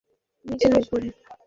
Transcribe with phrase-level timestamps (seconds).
[0.45, 1.07] নিচে না উপরে!